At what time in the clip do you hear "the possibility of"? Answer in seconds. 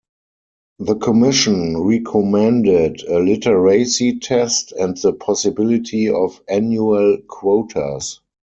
4.97-6.41